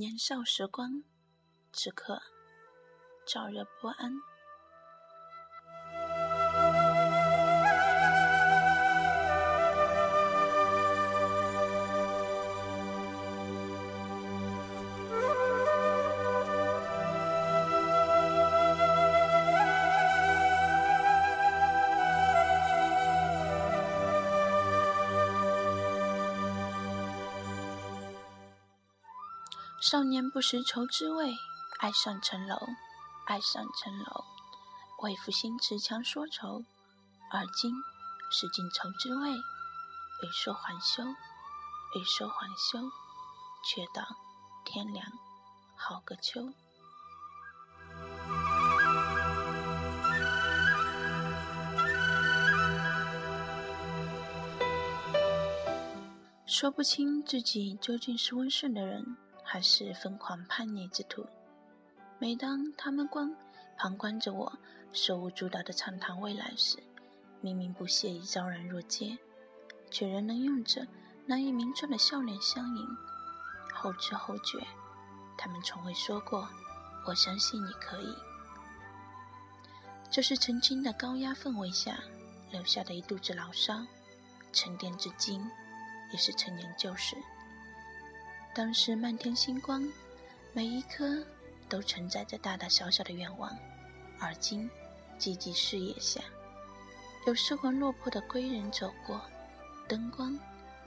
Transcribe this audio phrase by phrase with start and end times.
[0.00, 1.04] 年少时光，
[1.74, 2.22] 此刻
[3.26, 4.14] 燥热不安。
[29.80, 31.34] 少年不识愁滋味，
[31.78, 32.54] 爱上层楼，
[33.24, 34.24] 爱上层楼。
[35.02, 36.62] 为赋新词强说愁，
[37.30, 37.72] 而今
[38.30, 42.78] 识尽愁滋味，欲说还休，欲说还休，
[43.64, 44.06] 却道
[44.66, 45.06] 天凉
[45.74, 46.52] 好个秋。
[56.44, 59.16] 说不清自己究竟是温顺的人。
[59.52, 61.26] 还是疯狂叛逆之徒。
[62.20, 63.34] 每当他们光
[63.76, 64.52] 旁观着我
[64.92, 66.78] 手舞足蹈的畅谈未来时，
[67.40, 69.18] 明明不屑于昭然若揭，
[69.90, 70.86] 却仍能用着
[71.26, 72.86] 难以名状的笑脸相迎。
[73.74, 74.64] 后知后觉，
[75.36, 76.48] 他们从未说过
[77.04, 78.14] “我相信你可以”。
[80.12, 81.98] 这是曾经的高压氛围下
[82.52, 83.84] 留下的一肚子牢骚，
[84.52, 85.44] 沉淀至今，
[86.12, 87.16] 也是陈年旧事。
[88.52, 89.86] 当时漫天星光，
[90.52, 91.24] 每一颗
[91.68, 93.56] 都承载着大大小小的愿望。
[94.18, 94.68] 而今，
[95.20, 96.20] 寂寂视野下，
[97.26, 99.20] 有失魂落魄的归人走过，
[99.88, 100.32] 灯光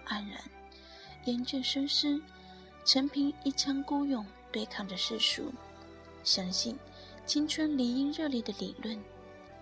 [0.06, 0.44] 黯然，
[1.24, 2.22] 厌倦深思，
[2.86, 5.52] 陈凭一腔孤勇对抗着世俗。
[6.22, 6.78] 相信
[7.26, 9.02] 青春理应热烈的理论，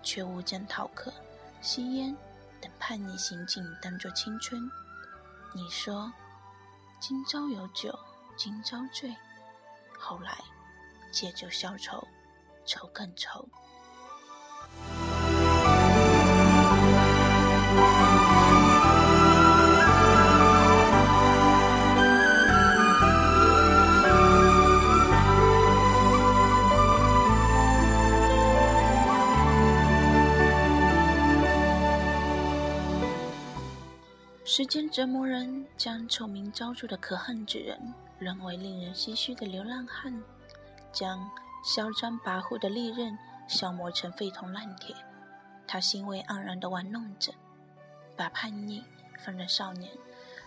[0.02, 1.12] 却误将逃课、
[1.60, 2.14] 吸烟
[2.60, 4.68] 等叛逆行径当作青春。
[5.54, 6.12] 你说？
[7.04, 7.98] 今朝有酒
[8.36, 9.12] 今朝醉，
[9.98, 10.38] 后来
[11.10, 12.06] 借酒消愁，
[12.64, 13.44] 愁更愁。
[34.54, 40.22] 时间折磨人，将臭名昭著的可恨之人沦为令人唏嘘的流浪汉，
[40.92, 41.26] 将
[41.64, 43.16] 嚣张跋扈的利刃
[43.48, 44.94] 消磨成废铜烂铁。
[45.66, 47.32] 他欣慰盎然地玩弄着，
[48.14, 48.84] 把叛逆
[49.24, 49.90] 放在少年，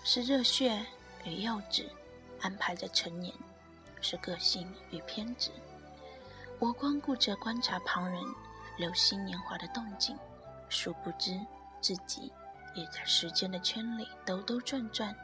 [0.03, 0.85] 是热血
[1.23, 1.85] 与幼稚；
[2.41, 3.33] 安排在成年，
[4.01, 5.49] 是个性与偏执。
[6.59, 8.23] 我光顾着观察旁人
[8.77, 10.15] 留心年华的动静，
[10.69, 11.35] 殊不知
[11.81, 12.31] 自己。
[12.75, 15.15] 也在时间的圈里兜兜转转，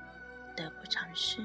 [0.55, 1.41] 得不偿失。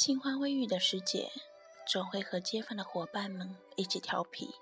[0.00, 1.30] 心花微雨的时节，
[1.86, 4.54] 总会和街坊的伙伴们一起调皮。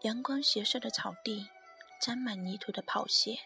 [0.00, 1.46] 阳光斜射的草地，
[2.02, 3.38] 沾满泥土的跑鞋，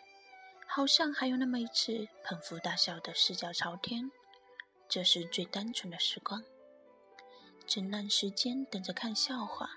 [0.66, 4.10] 好像还有那么一次捧腹大笑的四脚朝天。
[4.88, 6.43] 这是最单纯的时光。
[7.66, 9.69] 整烂时间等着看笑话，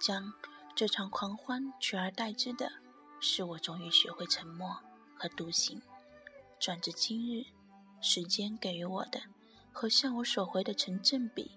[0.00, 0.32] 将
[0.74, 2.72] 这场狂欢取而代之的，
[3.20, 4.74] 是我终于学会沉默
[5.14, 5.78] 和独行。
[6.58, 7.44] 转至今日，
[8.00, 9.20] 时间给予我的。
[9.78, 11.50] 和向我所回的成正比，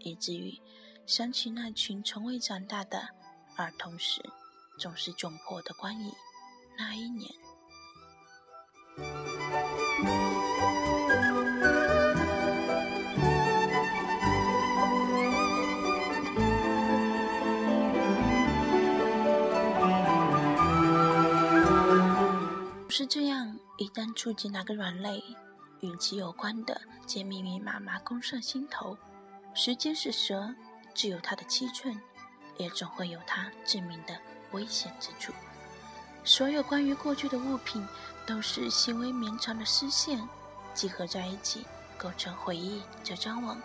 [0.00, 0.60] 以至于
[1.06, 3.08] 想起那群从未长大的
[3.56, 4.20] 儿童时，
[4.78, 6.12] 总是窘迫的光影。
[6.76, 7.32] 那一年，
[22.90, 25.24] 是这样，一旦触及哪个软肋。
[25.84, 28.96] 与其有关的，皆密密麻麻攻上心头。
[29.52, 30.54] 时间是蛇，
[30.94, 32.00] 只有它的七寸，
[32.56, 34.18] 也总会有它致命的
[34.52, 35.30] 危险之处。
[36.24, 37.86] 所有关于过去的物品，
[38.26, 40.26] 都是细微绵长的丝线，
[40.72, 41.66] 集合在一起，
[41.98, 43.60] 构成回忆这张网。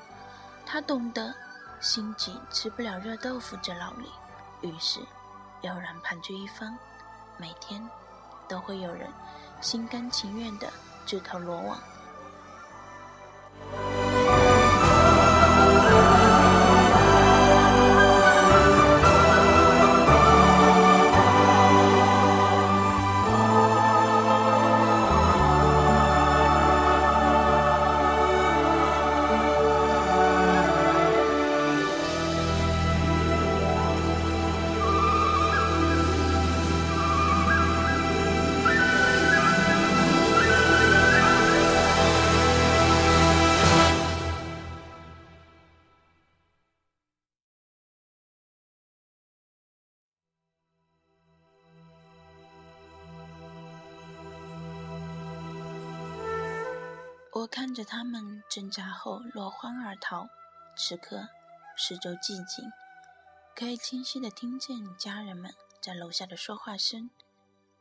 [0.65, 1.33] 他懂得，
[1.79, 4.99] 心急吃不了热豆腐这道理，于是
[5.61, 6.77] 悠然盘踞一方，
[7.37, 7.81] 每天
[8.45, 9.09] 都会有人
[9.61, 10.69] 心甘情愿的
[11.05, 11.79] 自投罗网。
[13.61, 13.98] Thank you.
[57.51, 60.29] 看着他们挣扎后落荒而逃，
[60.77, 61.27] 此刻
[61.75, 62.71] 四周寂静，
[63.55, 67.09] 可以清晰地听见家人们在楼下的说话声，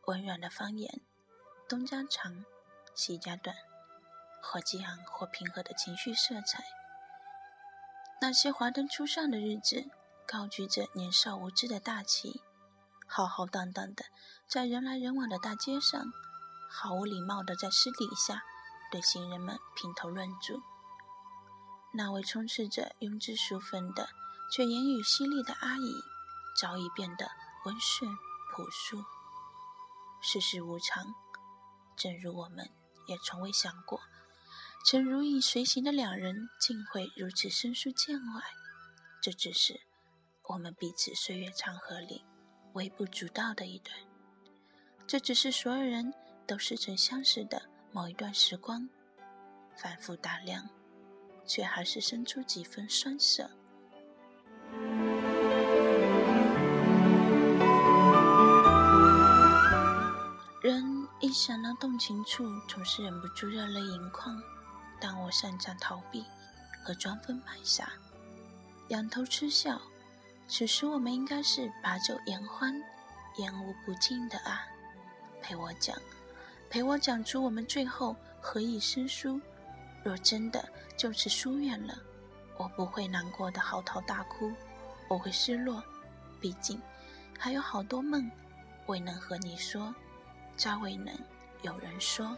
[0.06, 1.00] 温软的方言，
[1.68, 2.44] 东家长，
[2.94, 3.54] 西家短，
[4.42, 6.64] 或激昂或平和的情绪色彩。
[8.20, 9.90] 那些华灯初上的日子，
[10.26, 12.42] 高举着年少无知的大旗，
[13.06, 14.06] 浩浩荡荡的
[14.46, 16.10] 在人来人往的大街上，
[16.70, 18.42] 毫无礼貌的在私底下。
[18.90, 20.62] 对行人们评头论足，
[21.92, 24.08] 那位充斥着庸脂俗粉的
[24.50, 25.94] 却言语犀利的阿姨，
[26.58, 27.30] 早已变得
[27.64, 28.10] 温顺
[28.54, 29.04] 朴素。
[30.20, 31.14] 世事无常，
[31.96, 32.70] 正如我们
[33.06, 34.00] 也从未想过，
[34.84, 38.42] 曾如影随形的两人竟会如此生疏见外。
[39.20, 39.80] 这只是
[40.44, 42.24] 我们彼此岁月长河里
[42.72, 43.94] 微不足道的一段，
[45.06, 46.14] 这只是所有人
[46.46, 47.68] 都似曾相识的。
[47.98, 48.88] 某一段时光，
[49.74, 50.64] 反复打量，
[51.44, 53.50] 却还是生出几分酸涩。
[60.62, 64.40] 人一想到动情处，总是忍不住热泪盈眶。
[65.00, 66.24] 但我擅长逃避
[66.84, 67.90] 和装疯卖傻，
[68.90, 69.82] 仰头嗤笑。
[70.46, 72.80] 此时我们应该是把酒言欢，
[73.38, 74.68] 言无不尽的啊！
[75.42, 75.98] 陪我讲。
[76.70, 79.40] 陪我讲出我们最后何以生疏。
[80.04, 80.66] 若真的
[80.96, 81.98] 就此疏远了，
[82.56, 84.52] 我不会难过的嚎啕大哭，
[85.08, 85.82] 我会失落。
[86.40, 86.80] 毕竟
[87.38, 88.30] 还有好多梦
[88.86, 89.94] 未能和你说，
[90.56, 91.12] 再未能
[91.62, 92.36] 有人说。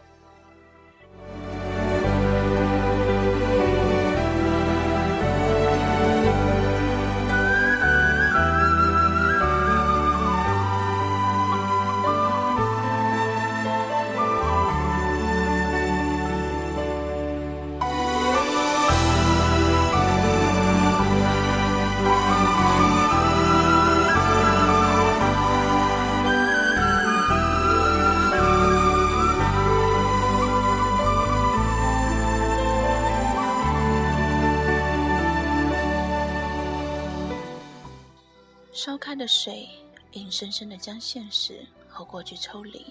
[38.83, 39.69] 烧开的水，
[40.13, 42.83] 硬生生的将现实和过去抽离。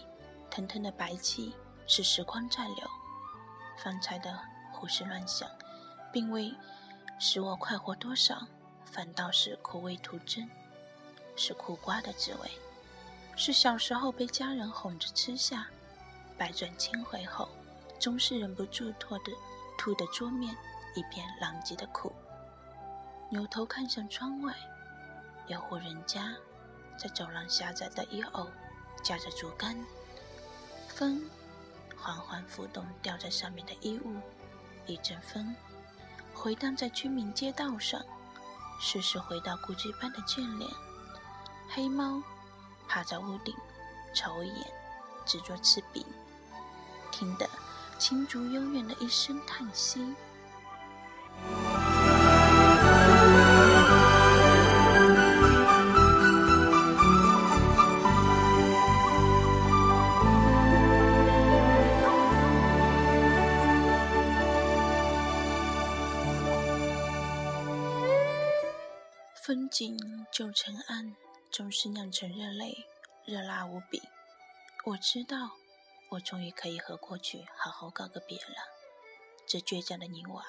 [0.49, 1.53] 腾腾的白气
[1.89, 2.89] 是时光在流。
[3.77, 4.39] 方才的
[4.71, 5.51] 胡思乱想，
[6.13, 6.55] 并未
[7.19, 8.47] 使我快活多少，
[8.85, 10.49] 反倒是苦味徒增。
[11.35, 12.49] 是苦瓜的滋味，
[13.35, 15.67] 是小时候被家人哄着吃下，
[16.39, 17.49] 百转千回后，
[17.99, 19.33] 终是忍不住吐的
[19.77, 20.57] 吐的桌面
[20.95, 22.13] 一片狼藉的苦。
[23.29, 24.55] 扭头看向窗外。
[25.51, 26.33] 有户人家
[26.97, 28.47] 在走廊狭窄的一偶
[29.03, 29.77] 架着竹竿，
[30.87, 31.29] 风
[31.97, 34.21] 缓缓拂动吊在上面的衣物，
[34.87, 35.53] 一阵风
[36.33, 38.01] 回荡在居民街道上，
[38.81, 40.71] 时时回到故居般的眷恋。
[41.69, 42.23] 黑猫
[42.87, 43.53] 趴在屋顶，
[44.15, 44.73] 瞅一眼，
[45.27, 46.07] 只做刺鼻，
[47.11, 47.51] 听得
[47.99, 50.15] 青竹幽怨的一声叹息。
[69.51, 69.99] 风景
[70.31, 71.13] 旧尘埃，
[71.51, 72.87] 总是酿成热泪，
[73.25, 74.01] 热辣无比。
[74.85, 75.51] 我知道，
[76.09, 78.55] 我终于可以和过去好好告个别了。
[79.49, 80.47] 这倔强的你我啊，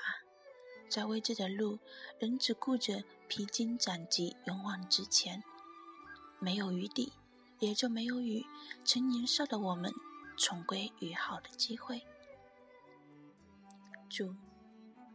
[0.87, 1.79] 在未知的路，
[2.19, 5.43] 仍只顾着披荆斩棘，勇往直前。
[6.37, 7.11] 没有余地，
[7.57, 8.45] 也就没有与
[8.85, 9.91] 曾年少的我们
[10.37, 12.05] 重归于好的机会。
[14.07, 14.35] 祝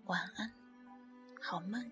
[0.07, 0.53] 晚安，
[1.41, 1.89] 好梦。